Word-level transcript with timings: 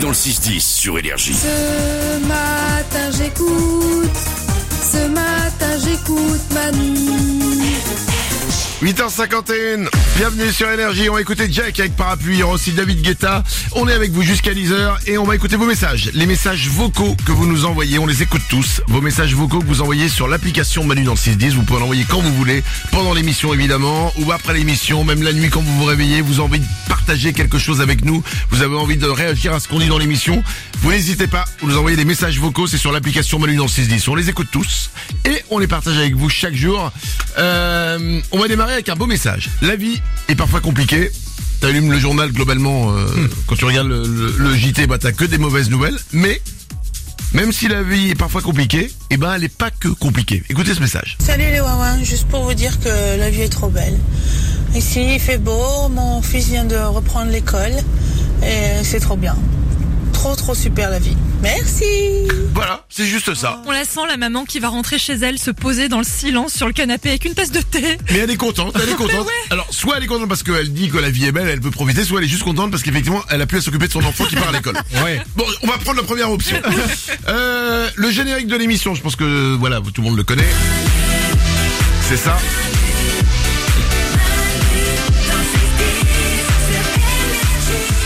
Dans 0.00 0.08
le 0.08 0.14
6-10 0.14 0.60
sur 0.60 0.96
Énergie. 0.96 1.34
Ce 1.34 2.18
matin 2.26 3.10
j'écoute, 3.16 4.10
ce 4.90 5.08
matin 5.08 5.78
j'écoute 5.84 6.52
Manu. 6.54 7.08
8h51, 8.82 9.88
bienvenue 10.16 10.52
sur 10.52 10.70
Énergie, 10.70 11.10
on 11.10 11.14
va 11.14 11.20
écouter 11.20 11.48
Jack 11.50 11.80
avec 11.80 11.96
Parapluie, 11.96 12.38
il 12.38 12.44
aussi 12.44 12.70
David 12.70 13.02
Guetta, 13.02 13.42
on 13.72 13.88
est 13.88 13.92
avec 13.92 14.12
vous 14.12 14.22
jusqu'à 14.22 14.52
10h 14.52 14.98
et 15.08 15.18
on 15.18 15.24
va 15.24 15.34
écouter 15.34 15.56
vos 15.56 15.66
messages, 15.66 16.12
les 16.14 16.26
messages 16.26 16.68
vocaux 16.68 17.16
que 17.26 17.32
vous 17.32 17.46
nous 17.46 17.64
envoyez, 17.64 17.98
on 17.98 18.06
les 18.06 18.22
écoute 18.22 18.42
tous, 18.48 18.80
vos 18.86 19.00
messages 19.00 19.34
vocaux 19.34 19.58
que 19.58 19.66
vous 19.66 19.82
envoyez 19.82 20.08
sur 20.08 20.28
l'application 20.28 20.84
Manu 20.84 21.02
dans 21.02 21.14
le 21.14 21.16
610, 21.16 21.54
vous 21.54 21.64
pouvez 21.64 21.80
en 21.80 21.82
envoyer 21.82 22.06
quand 22.08 22.20
vous 22.20 22.32
voulez, 22.34 22.62
pendant 22.92 23.14
l'émission 23.14 23.52
évidemment, 23.52 24.12
ou 24.20 24.30
après 24.30 24.54
l'émission, 24.54 25.02
même 25.02 25.24
la 25.24 25.32
nuit 25.32 25.50
quand 25.50 25.60
vous 25.60 25.76
vous 25.76 25.84
réveillez, 25.84 26.20
vous 26.20 26.34
avez 26.34 26.42
envie 26.44 26.60
de 26.60 26.66
partager 26.88 27.32
quelque 27.32 27.58
chose 27.58 27.80
avec 27.80 28.04
nous, 28.04 28.22
vous 28.50 28.62
avez 28.62 28.76
envie 28.76 28.96
de 28.96 29.08
réagir 29.08 29.54
à 29.54 29.58
ce 29.58 29.66
qu'on 29.66 29.80
dit 29.80 29.88
dans 29.88 29.98
l'émission, 29.98 30.40
vous 30.82 30.92
n'hésitez 30.92 31.26
pas, 31.26 31.46
vous 31.60 31.66
nous 31.66 31.78
envoyez 31.78 31.96
des 31.96 32.04
messages 32.04 32.38
vocaux, 32.38 32.68
c'est 32.68 32.78
sur 32.78 32.92
l'application 32.92 33.40
Manu 33.40 33.56
dans 33.56 33.64
le 33.64 33.68
610, 33.68 34.06
on 34.06 34.14
les 34.14 34.30
écoute 34.30 34.48
tous 34.52 34.77
et 35.24 35.42
on 35.50 35.58
les 35.58 35.66
partage 35.66 35.96
avec 35.96 36.14
vous 36.14 36.28
chaque 36.28 36.54
jour. 36.54 36.90
Euh, 37.38 38.20
on 38.32 38.38
va 38.38 38.48
démarrer 38.48 38.72
avec 38.74 38.88
un 38.88 38.94
beau 38.96 39.06
message. 39.06 39.50
La 39.62 39.76
vie 39.76 40.00
est 40.28 40.34
parfois 40.34 40.60
compliquée. 40.60 41.10
T'allumes 41.60 41.90
le 41.90 41.98
journal 41.98 42.30
globalement, 42.30 42.92
euh, 42.92 43.06
quand 43.46 43.56
tu 43.56 43.64
regardes 43.64 43.88
le, 43.88 44.02
le- 44.02 44.34
le 44.38 44.54
JT, 44.56 44.86
bah 44.86 44.98
t'as 44.98 45.10
que 45.12 45.24
des 45.24 45.38
mauvaises 45.38 45.70
nouvelles. 45.70 45.98
Mais 46.12 46.40
même 47.34 47.52
si 47.52 47.66
la 47.68 47.82
vie 47.82 48.10
est 48.10 48.14
parfois 48.14 48.42
compliquée, 48.42 48.90
eh 49.10 49.16
ben 49.16 49.34
elle 49.34 49.44
est 49.44 49.48
pas 49.56 49.70
que 49.72 49.88
compliquée. 49.88 50.42
Écoutez 50.50 50.72
ce 50.74 50.80
message. 50.80 51.16
Salut 51.20 51.42
les 51.50 51.60
Wawins, 51.60 52.04
juste 52.04 52.28
pour 52.28 52.44
vous 52.44 52.54
dire 52.54 52.78
que 52.78 53.18
la 53.18 53.28
vie 53.30 53.42
est 53.42 53.48
trop 53.48 53.68
belle. 53.70 53.98
Ici 54.74 55.14
il 55.14 55.20
fait 55.20 55.38
beau, 55.38 55.88
mon 55.88 56.22
fils 56.22 56.46
vient 56.46 56.64
de 56.64 56.76
reprendre 56.76 57.30
l'école 57.32 57.72
et 58.42 58.84
c'est 58.84 59.00
trop 59.00 59.16
bien. 59.16 59.36
Trop 60.18 60.34
trop 60.34 60.52
super 60.52 60.90
la 60.90 60.98
vie. 60.98 61.16
Merci 61.42 61.84
Voilà, 62.52 62.84
c'est 62.88 63.06
juste 63.06 63.34
ça. 63.34 63.62
On 63.66 63.70
la 63.70 63.84
sent, 63.84 64.00
la 64.08 64.16
maman 64.16 64.44
qui 64.44 64.58
va 64.58 64.68
rentrer 64.68 64.98
chez 64.98 65.12
elle, 65.12 65.38
se 65.38 65.52
poser 65.52 65.88
dans 65.88 65.98
le 65.98 66.04
silence 66.04 66.52
sur 66.54 66.66
le 66.66 66.72
canapé 66.72 67.10
avec 67.10 67.24
une 67.24 67.34
tasse 67.34 67.52
de 67.52 67.60
thé. 67.60 67.96
Mais 68.10 68.18
elle 68.18 68.30
est 68.30 68.36
contente, 68.36 68.76
elle 68.82 68.88
est 68.88 68.94
contente. 68.96 69.28
Alors, 69.50 69.68
soit 69.70 69.96
elle 69.96 70.02
est 70.02 70.08
contente 70.08 70.28
parce 70.28 70.42
qu'elle 70.42 70.72
dit 70.72 70.88
que 70.90 70.98
la 70.98 71.08
vie 71.08 71.26
est 71.26 71.30
belle, 71.30 71.46
elle 71.46 71.60
peut 71.60 71.70
profiter, 71.70 72.02
soit 72.02 72.18
elle 72.18 72.24
est 72.24 72.28
juste 72.28 72.42
contente 72.42 72.72
parce 72.72 72.82
qu'effectivement, 72.82 73.22
elle 73.30 73.40
a 73.42 73.46
pu 73.46 73.58
à 73.58 73.60
s'occuper 73.60 73.86
de 73.86 73.92
son 73.92 74.04
enfant 74.04 74.24
qui 74.24 74.34
part 74.34 74.48
à 74.48 74.52
l'école. 74.52 74.74
Ouais. 75.04 75.22
Bon, 75.36 75.44
on 75.62 75.68
va 75.68 75.78
prendre 75.78 75.98
la 75.98 76.02
première 76.04 76.32
option. 76.32 76.60
Euh, 77.28 77.88
le 77.94 78.10
générique 78.10 78.48
de 78.48 78.56
l'émission, 78.56 78.94
je 78.96 79.02
pense 79.02 79.14
que 79.14 79.54
voilà, 79.54 79.80
tout 79.80 80.00
le 80.02 80.08
monde 80.08 80.16
le 80.16 80.24
connaît. 80.24 80.48
C'est 82.08 82.16
ça. 82.16 82.36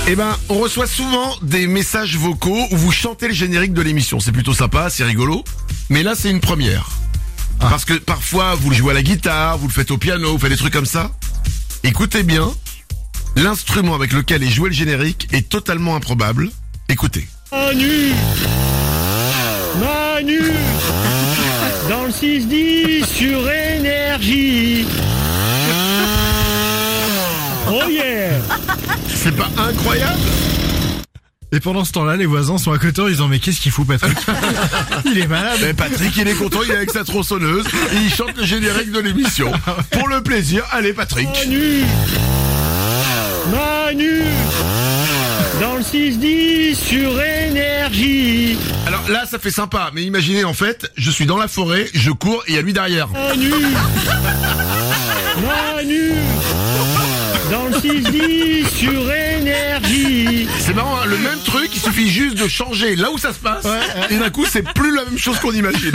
Eh 0.08 0.16
ben, 0.16 0.36
on 0.48 0.58
reçoit 0.58 0.88
souvent 0.88 1.36
des 1.42 1.68
messages 1.68 2.16
vocaux 2.16 2.66
où 2.72 2.76
vous 2.76 2.90
chantez 2.90 3.28
le 3.28 3.34
générique 3.34 3.72
de 3.72 3.82
l'émission. 3.82 4.18
C'est 4.18 4.32
plutôt 4.32 4.52
sympa, 4.52 4.90
c'est 4.90 5.04
rigolo. 5.04 5.44
Mais 5.90 6.02
là, 6.02 6.14
c'est 6.16 6.30
une 6.30 6.40
première. 6.40 6.88
Parce 7.60 7.84
que 7.84 7.94
parfois, 7.94 8.56
vous 8.56 8.70
le 8.70 8.76
jouez 8.76 8.90
à 8.90 8.94
la 8.94 9.02
guitare, 9.02 9.58
vous 9.58 9.68
le 9.68 9.72
faites 9.72 9.92
au 9.92 9.98
piano, 9.98 10.32
vous 10.32 10.38
faites 10.38 10.50
des 10.50 10.56
trucs 10.56 10.72
comme 10.72 10.86
ça. 10.86 11.12
Écoutez 11.84 12.24
bien, 12.24 12.52
l'instrument 13.36 13.94
avec 13.94 14.12
lequel 14.12 14.42
est 14.42 14.50
joué 14.50 14.70
le 14.70 14.74
générique 14.74 15.28
est 15.32 15.48
totalement 15.48 15.94
improbable. 15.94 16.50
Écoutez. 16.88 17.28
Manu 17.52 18.12
Manu 19.80 20.40
Dans 21.88 22.04
le 22.04 22.10
6-10 22.10 23.06
sur 23.06 23.48
énergie 23.48 24.86
Oh 27.68 27.88
yeah 27.88 28.40
C'est 29.14 29.36
pas 29.36 29.48
incroyable 29.56 30.18
Et 31.52 31.60
pendant 31.60 31.84
ce 31.84 31.92
temps-là, 31.92 32.16
les 32.16 32.26
voisins 32.26 32.58
sont 32.58 32.72
à 32.72 32.78
côté 32.78 33.00
en 33.02 33.08
disant 33.08 33.28
mais 33.28 33.38
qu'est-ce 33.38 33.60
qu'il 33.60 33.70
fout 33.72 33.86
Patrick 33.86 34.18
Il 35.06 35.18
est 35.18 35.26
malade. 35.26 35.58
Mais 35.62 35.74
Patrick, 35.74 36.16
il 36.16 36.26
est 36.28 36.34
content, 36.34 36.60
il 36.64 36.70
est 36.70 36.76
avec 36.76 36.90
sa 36.90 37.04
tronçonneuse 37.04 37.64
et 37.66 37.96
il 38.04 38.12
chante 38.12 38.36
le 38.36 38.44
générique 38.44 38.90
de 38.90 39.00
l'émission. 39.00 39.52
Pour 39.90 40.08
le 40.08 40.22
plaisir, 40.22 40.64
allez 40.72 40.92
Patrick. 40.92 41.28
Manu 41.28 41.84
Manu 43.50 44.22
Dans 45.60 45.74
le 45.76 45.82
6-10 45.82 46.74
sur 46.74 47.20
énergie 47.20 48.56
Alors 48.86 49.02
là, 49.08 49.26
ça 49.26 49.38
fait 49.38 49.50
sympa, 49.50 49.90
mais 49.94 50.02
imaginez 50.04 50.44
en 50.44 50.54
fait, 50.54 50.90
je 50.96 51.10
suis 51.10 51.26
dans 51.26 51.38
la 51.38 51.48
forêt, 51.48 51.86
je 51.94 52.10
cours 52.10 52.42
et 52.46 52.52
il 52.52 52.54
y 52.54 52.58
a 52.58 52.62
lui 52.62 52.72
derrière. 52.72 53.08
Manu 53.08 53.50
Manu 55.42 56.12
Dans 57.50 57.64
le 57.66 57.72
6-10 57.72 58.51
sur 58.74 59.12
énergie 59.12 60.48
C'est 60.58 60.74
marrant, 60.74 60.96
hein, 60.96 61.06
le 61.06 61.18
même 61.18 61.38
truc, 61.44 61.70
il 61.74 61.80
suffit 61.80 62.08
juste 62.08 62.36
de 62.36 62.48
changer 62.48 62.96
là 62.96 63.10
où 63.10 63.18
ça 63.18 63.32
se 63.32 63.38
passe, 63.38 63.66
et 64.10 64.16
d'un 64.16 64.30
coup, 64.30 64.44
c'est 64.50 64.62
plus 64.74 64.94
la 64.94 65.04
même 65.04 65.18
chose 65.18 65.38
qu'on 65.38 65.52
imagine. 65.52 65.92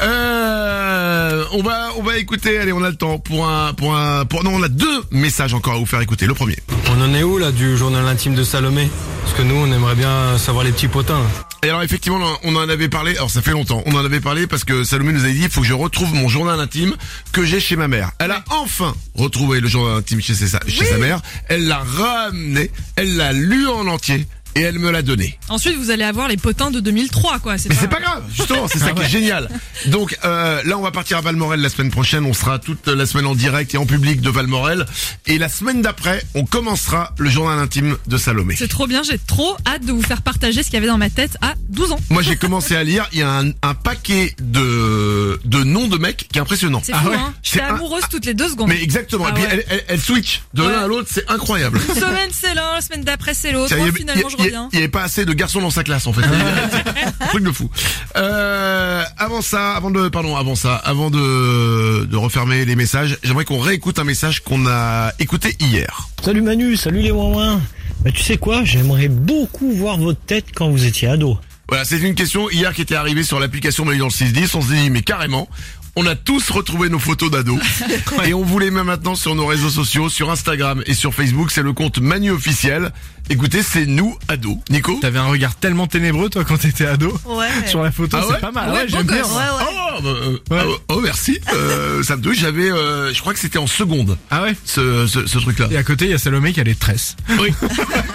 Euh, 0.00 1.44
on 1.52 1.62
va, 1.62 1.88
on 1.96 2.02
va 2.02 2.18
écouter, 2.18 2.58
allez, 2.58 2.72
on 2.72 2.82
a 2.82 2.90
le 2.90 2.96
temps 2.96 3.18
pour 3.18 3.48
un, 3.48 3.72
pour 3.72 3.96
un, 3.96 4.24
pour, 4.26 4.44
non, 4.44 4.52
on 4.54 4.62
a 4.62 4.68
deux 4.68 5.02
messages 5.10 5.54
encore 5.54 5.74
à 5.74 5.78
vous 5.78 5.86
faire 5.86 6.00
écouter. 6.00 6.26
Le 6.26 6.34
premier. 6.34 6.56
On 6.94 7.00
en 7.00 7.14
est 7.14 7.22
où 7.22 7.38
là 7.38 7.50
du 7.50 7.76
journal 7.76 8.06
intime 8.06 8.34
de 8.34 8.44
Salomé? 8.44 8.88
Parce 9.22 9.36
que 9.36 9.42
nous 9.42 9.54
on 9.54 9.72
aimerait 9.72 9.94
bien 9.94 10.38
savoir 10.38 10.64
les 10.64 10.72
petits 10.72 10.88
potins. 10.88 11.22
Et 11.62 11.68
alors 11.68 11.82
effectivement, 11.82 12.20
on 12.44 12.54
en 12.54 12.68
avait 12.68 12.88
parlé, 12.88 13.16
alors 13.16 13.30
ça 13.30 13.42
fait 13.42 13.50
longtemps, 13.50 13.82
on 13.86 13.94
en 13.94 14.04
avait 14.04 14.20
parlé 14.20 14.46
parce 14.46 14.64
que 14.64 14.84
Salomé 14.84 15.12
nous 15.12 15.24
avait 15.24 15.32
dit, 15.32 15.42
il 15.42 15.50
faut 15.50 15.62
que 15.62 15.66
je 15.66 15.72
retrouve 15.72 16.14
mon 16.14 16.28
journal 16.28 16.60
intime 16.60 16.94
que 17.32 17.44
j'ai 17.44 17.60
chez 17.60 17.76
ma 17.76 17.88
mère. 17.88 18.12
Elle 18.18 18.30
a 18.30 18.44
enfin 18.50 18.94
retrouvé 19.14 19.60
le 19.60 19.66
journal 19.66 19.96
intime 19.96 20.20
chez 20.20 20.34
sa, 20.34 20.60
chez 20.68 20.84
sa 20.84 20.98
mère, 20.98 21.20
elle 21.48 21.66
l'a 21.66 21.78
ramené, 21.78 22.70
elle 22.96 23.16
l'a 23.16 23.32
lu 23.32 23.66
en 23.68 23.86
entier 23.88 24.26
et 24.56 24.62
elle 24.62 24.78
me 24.78 24.90
l'a 24.90 25.02
donné. 25.02 25.38
Ensuite, 25.48 25.76
vous 25.76 25.90
allez 25.90 26.02
avoir 26.04 26.26
les 26.28 26.36
potins 26.36 26.70
de 26.70 26.80
2003, 26.80 27.38
quoi. 27.38 27.52
Mais 27.68 27.74
c'est 27.78 27.88
pas 27.88 28.00
grave, 28.00 28.24
justement, 28.34 28.66
c'est 28.68 28.78
ça 28.78 28.90
qui 28.92 29.02
est 29.02 29.08
génial. 29.08 29.48
Donc 29.86 30.16
euh, 30.24 30.62
là, 30.64 30.76
on 30.78 30.82
va 30.82 30.90
partir 30.90 31.18
à 31.18 31.20
Valmorel 31.20 31.60
la 31.60 31.68
semaine 31.68 31.90
prochaine. 31.90 32.24
On 32.24 32.32
sera 32.34 32.58
toute 32.58 32.88
la 32.88 33.06
semaine 33.06 33.26
en 33.26 33.34
direct 33.34 33.74
et 33.74 33.78
en 33.78 33.86
public 33.86 34.20
de 34.20 34.30
Valmorel. 34.30 34.86
Et 35.26 35.38
la 35.38 35.48
semaine 35.48 35.82
d'après, 35.82 36.24
on 36.34 36.44
commencera 36.44 37.12
le 37.18 37.30
journal 37.30 37.58
intime 37.58 37.96
de 38.06 38.16
Salomé. 38.18 38.56
C'est 38.58 38.68
trop 38.68 38.86
bien, 38.86 39.02
j'ai 39.02 39.18
trop 39.18 39.56
hâte 39.66 39.84
de 39.84 39.92
vous 39.92 40.02
faire 40.02 40.22
partager 40.22 40.62
ce 40.62 40.66
qu'il 40.66 40.74
y 40.74 40.78
avait 40.78 40.86
dans 40.86 40.98
ma 40.98 41.10
tête 41.10 41.36
à 41.42 41.54
12 41.68 41.92
ans. 41.92 42.00
Moi, 42.10 42.22
j'ai 42.22 42.36
commencé 42.36 42.74
à 42.74 42.82
lire. 42.84 43.08
Il 43.12 43.18
y 43.20 43.22
a 43.22 43.30
un, 43.30 43.48
un 43.62 43.74
paquet 43.74 44.34
de 44.40 45.38
de 45.44 45.62
noms 45.64 45.88
de 45.88 45.98
mecs 45.98 46.28
qui 46.30 46.38
est 46.38 46.40
impressionnant. 46.42 46.80
C'est 46.84 46.94
fou, 46.94 47.10
hein. 47.12 47.34
C'est 47.42 47.54
J'étais 47.58 47.64
un- 47.64 47.74
amoureuse 47.74 48.02
toutes 48.10 48.24
les 48.26 48.34
deux 48.34 48.48
secondes. 48.48 48.68
Mais 48.68 48.82
exactement. 48.82 49.24
Ah 49.26 49.30
et 49.30 49.34
puis 49.34 49.42
ouais. 49.44 49.48
elle, 49.52 49.64
elle, 49.68 49.84
elle 49.88 50.00
switch 50.00 50.42
de 50.54 50.62
l'un 50.62 50.68
Ouais. 50.68 50.74
à 50.74 50.86
l'autre, 50.86 51.08
c'est 51.12 51.28
incroyable. 51.30 51.78
Une 51.88 51.94
semaine 51.94 52.30
c'est 52.32 52.54
l'un, 52.54 52.74
la 52.74 52.80
semaine 52.80 53.02
d'après 53.04 53.34
c'est 53.34 53.52
l'autre. 53.52 53.72
Y 53.76 53.78
Moi, 53.78 53.92
finalement, 53.92 54.28
je 54.28 54.36
il 54.36 54.38
y 54.38 54.42
a- 54.42 54.44
reviens. 54.44 54.45
Il 54.72 54.76
y 54.76 54.78
avait 54.78 54.88
pas 54.88 55.02
assez 55.02 55.24
de 55.24 55.32
garçons 55.32 55.60
dans 55.60 55.70
sa 55.70 55.84
classe 55.84 56.06
en 56.06 56.12
fait. 56.12 56.22
Un 57.20 57.26
truc 57.26 57.44
de 57.44 57.52
fou. 57.52 57.70
Euh, 58.16 59.02
avant 59.18 59.42
ça, 59.42 59.72
avant 59.74 59.90
de, 59.90 60.08
pardon, 60.08 60.36
avant 60.36 60.54
ça, 60.54 60.76
avant 60.76 61.10
de, 61.10 62.04
de 62.04 62.16
refermer 62.16 62.64
les 62.64 62.76
messages, 62.76 63.18
j'aimerais 63.22 63.44
qu'on 63.44 63.58
réécoute 63.58 63.98
un 63.98 64.04
message 64.04 64.42
qu'on 64.42 64.66
a 64.66 65.12
écouté 65.18 65.56
hier. 65.60 66.08
Salut 66.22 66.42
Manu, 66.42 66.76
salut 66.76 67.00
les 67.00 67.10
Wawins 67.10 67.60
bah, 68.04 68.10
Tu 68.12 68.22
sais 68.22 68.36
quoi, 68.36 68.64
j'aimerais 68.64 69.08
beaucoup 69.08 69.70
voir 69.72 69.98
votre 69.98 70.20
tête 70.20 70.46
quand 70.54 70.70
vous 70.70 70.84
étiez 70.84 71.08
ado. 71.08 71.38
Voilà, 71.68 71.84
c'est 71.84 71.98
une 71.98 72.14
question 72.14 72.48
hier 72.48 72.72
qui 72.74 72.82
était 72.82 72.94
arrivée 72.94 73.24
sur 73.24 73.40
l'application 73.40 73.84
Manu 73.84 73.98
dans 73.98 74.06
le 74.06 74.10
610. 74.10 74.54
On 74.54 74.62
se 74.62 74.72
dit, 74.72 74.90
mais 74.90 75.02
carrément, 75.02 75.48
on 75.96 76.06
a 76.06 76.14
tous 76.14 76.50
retrouvé 76.50 76.88
nos 76.88 76.98
photos 76.98 77.30
d'ados. 77.30 77.58
et 78.26 78.34
on 78.34 78.42
vous 78.44 78.58
les 78.58 78.70
met 78.70 78.84
maintenant 78.84 79.14
sur 79.14 79.34
nos 79.34 79.46
réseaux 79.46 79.70
sociaux, 79.70 80.08
sur 80.08 80.30
Instagram 80.30 80.82
et 80.86 80.94
sur 80.94 81.14
Facebook. 81.14 81.50
C'est 81.50 81.62
le 81.62 81.72
compte 81.72 81.98
Manu 81.98 82.30
officiel. 82.30 82.92
Écoutez, 83.28 83.62
c'est 83.62 83.86
nous 83.86 84.16
ados. 84.28 84.58
Nico 84.70 84.98
T'avais 85.00 85.18
un 85.18 85.26
regard 85.26 85.56
tellement 85.56 85.86
ténébreux 85.86 86.28
toi 86.28 86.44
quand 86.44 86.58
t'étais 86.58 86.86
ado. 86.86 87.18
Ouais. 87.24 87.48
Sur 87.66 87.82
la 87.82 87.90
photo, 87.90 88.16
Ah 88.20 88.24
c'est 88.26 88.34
ouais 88.34 88.40
pas 88.40 88.52
mal. 88.52 88.70
Ouais, 88.70 88.76
Ouais, 88.80 88.84
j'aime 88.88 89.02
bien. 89.02 89.22
gosse. 89.22 89.30
Ouais, 89.30 89.36
ouais. 89.36 89.64
Oh, 89.98 90.02
bah, 90.02 90.08
euh, 90.10 90.38
Ouais. 90.50 90.62
oh, 90.66 90.78
oh, 90.90 91.00
merci. 91.00 91.40
Euh, 91.54 92.02
ça 92.02 92.16
me 92.16 92.22
touche. 92.22 92.38
J'avais, 92.38 92.70
euh, 92.70 93.12
je 93.14 93.20
crois 93.20 93.32
que 93.32 93.38
c'était 93.40 93.58
en 93.58 93.66
seconde, 93.66 94.16
Ah 94.30 94.42
ouais. 94.42 94.54
ce, 94.64 95.06
ce, 95.06 95.26
ce 95.26 95.38
truc-là. 95.38 95.68
Et 95.70 95.76
à 95.76 95.82
côté, 95.82 96.04
il 96.04 96.10
y 96.10 96.14
a 96.14 96.18
Salomé 96.18 96.52
qui 96.52 96.60
a 96.60 96.64
les 96.64 96.74
tresses. 96.74 97.16
Oui. 97.40 97.48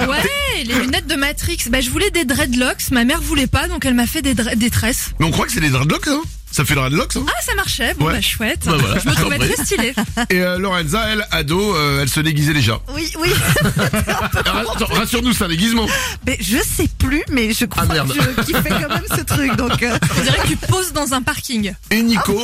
Ouais, 0.08 0.64
les 0.66 0.74
lunettes 0.76 1.08
de 1.08 1.16
Matrix. 1.16 1.58
Bah, 1.70 1.80
je 1.82 1.90
voulais 1.90 2.10
des 2.12 2.26
dreadlocks. 2.26 2.90
Ma 2.92 3.04
mère 3.06 3.22
voulait 3.22 3.48
pas, 3.48 3.68
donc 3.68 3.86
elle 3.86 3.94
m'a 3.94 4.08
fait 4.08 4.22
des, 4.22 4.34
des 4.34 4.70
tresses. 4.70 5.12
Mais 5.20 5.26
on 5.26 5.32
croit 5.32 5.46
que 5.46 5.52
c'est 5.52 5.60
des 5.62 5.70
dreadlocks, 5.70 6.08
hein 6.08 6.22
Ça 6.52 6.66
fait 6.66 6.76
le 6.76 6.82
dreadlocks, 6.82 7.16
hein 7.16 7.26
Ah, 7.28 7.42
ça 7.42 7.56
marchait. 7.56 7.94
Bon, 7.98 8.08
Ouais. 8.08 8.14
bah, 8.14 8.22
chouette. 8.22 8.64
Bah, 8.66 8.76
voilà. 8.78 9.00
Je 9.00 9.08
me 9.10 9.14
trouvais 9.16 9.38
très 9.38 9.64
stylée. 9.64 9.94
Et 10.30 10.42
euh, 10.42 10.58
Lorenza, 10.58 11.06
elle, 11.12 11.26
ado, 11.32 11.76
euh, 11.76 12.02
elle 12.02 12.10
se 12.10 12.20
déguisait 12.20 12.54
déjà. 12.54 12.80
Oui, 12.94 13.10
oui. 13.20 13.30
Alors, 14.46 14.76
attends, 14.76 14.86
Rassure-nous, 14.94 15.34
c'est 15.34 15.46
un 15.46 15.50
déguisement. 15.50 15.88
Mais 16.26 16.38
je 16.42 16.58
sais 16.58 16.90
plus, 17.00 17.24
mais 17.32 17.54
je 17.54 17.66
crois 17.66 17.84
Ah, 17.90 17.94
merde. 17.94 18.14
que 18.14 18.22
je 18.22 18.42
kiffais 18.46 18.70
quand 18.70 18.90
même 18.90 19.06
ce 19.16 19.22
truc. 19.22 19.56
Donc, 19.56 19.82
euh, 19.84 19.98
On 20.18 20.22
dirait 20.24 20.40
que 20.44 20.48
tu 20.48 20.58
poses 20.58 20.92
dans 20.94 21.14
un 21.14 21.22
parking. 21.22 21.74
Et 21.90 22.02
Nico, 22.02 22.40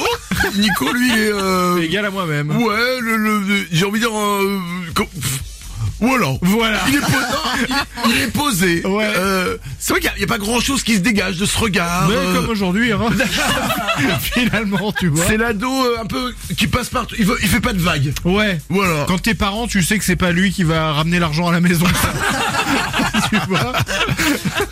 Nico, 0.55 0.93
lui, 0.93 1.09
il 1.09 1.19
est... 1.19 1.31
Euh, 1.33 1.81
Égal 1.83 2.05
à 2.05 2.09
moi-même. 2.09 2.49
ouais, 2.55 2.99
le, 3.01 3.17
le- 3.17 3.67
j'ai 3.71 3.85
envie 3.85 3.99
de 3.99 4.05
dire... 4.07 4.17
Euh, 4.17 4.59
pff, 4.95 5.39
voilà. 5.99 6.33
Voilà. 6.41 6.79
Il 6.87 6.95
est, 6.95 6.99
po- 6.99 7.07
non, 7.11 7.75
il, 8.07 8.11
il 8.11 8.21
est 8.21 8.31
posé. 8.31 8.85
Ouais. 8.85 9.05
Euh, 9.17 9.57
c'est 9.79 9.93
vrai 9.93 9.99
qu'il 10.01 10.11
n'y 10.17 10.23
a, 10.23 10.27
pas 10.27 10.37
grand 10.37 10.59
chose 10.59 10.83
qui 10.83 10.95
se 10.95 10.99
dégage 10.99 11.37
de 11.37 11.45
ce 11.45 11.57
regard. 11.57 12.07
Mais 12.07 12.15
euh, 12.15 12.35
comme 12.35 12.49
aujourd'hui, 12.49 12.91
hein. 12.91 12.99
Finalement, 14.19 14.91
tu 14.91 15.07
vois. 15.07 15.25
c'est 15.27 15.37
l'ado 15.37 15.67
euh, 15.67 16.01
un 16.01 16.05
peu 16.05 16.33
qui 16.55 16.67
passe 16.67 16.89
partout. 16.89 17.15
Il, 17.17 17.25
veut, 17.25 17.37
il 17.41 17.47
fait 17.47 17.59
pas 17.61 17.73
de 17.73 17.81
vagues. 17.81 18.13
Ouais. 18.25 18.59
Voilà. 18.69 19.05
Quand 19.07 19.21
t'es 19.21 19.33
parent, 19.33 19.67
tu 19.67 19.81
sais 19.81 19.97
que 19.97 20.05
c'est 20.05 20.15
pas 20.15 20.31
lui 20.31 20.51
qui 20.51 20.63
va 20.63 20.93
ramener 20.93 21.19
l'argent 21.19 21.47
à 21.47 21.51
la 21.51 21.61
maison. 21.61 21.85
tu 23.29 23.37
vois. 23.47 23.73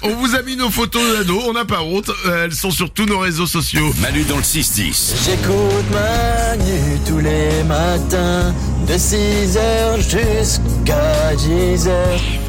On 0.03 0.15
vous 0.15 0.35
a 0.35 0.41
mis 0.43 0.55
nos 0.55 0.69
photos 0.69 1.01
d'ado, 1.17 1.41
on 1.47 1.53
n'a 1.53 1.65
pas 1.65 1.81
honte. 1.81 2.11
Elles 2.25 2.53
sont 2.53 2.71
sur 2.71 2.91
tous 2.91 3.05
nos 3.05 3.19
réseaux 3.19 3.47
sociaux. 3.47 3.93
Manu 3.99 4.23
dans 4.23 4.37
le 4.37 4.43
6-10. 4.43 5.13
J'écoute 5.25 5.85
Manu 5.91 6.99
tous 7.07 7.19
les 7.19 7.63
matins 7.63 8.53
de 8.85 8.93
6h 8.93 9.97
jusqu'à 9.99 11.33
10h. 11.35 12.44